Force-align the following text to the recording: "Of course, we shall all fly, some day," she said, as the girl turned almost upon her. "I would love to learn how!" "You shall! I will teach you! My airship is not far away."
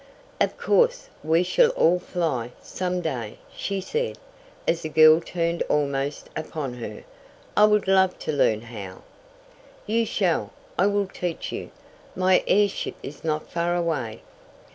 "Of 0.39 0.57
course, 0.57 1.09
we 1.23 1.43
shall 1.43 1.69
all 1.77 1.99
fly, 1.99 2.53
some 2.59 3.01
day," 3.01 3.37
she 3.55 3.79
said, 3.79 4.17
as 4.67 4.81
the 4.81 4.89
girl 4.89 5.21
turned 5.21 5.61
almost 5.69 6.27
upon 6.35 6.73
her. 6.73 7.03
"I 7.55 7.65
would 7.65 7.87
love 7.87 8.17
to 8.21 8.31
learn 8.31 8.61
how!" 8.61 9.03
"You 9.85 10.07
shall! 10.07 10.53
I 10.75 10.87
will 10.87 11.05
teach 11.05 11.51
you! 11.51 11.69
My 12.15 12.43
airship 12.47 12.95
is 13.03 13.23
not 13.23 13.51
far 13.51 13.75
away." 13.75 14.21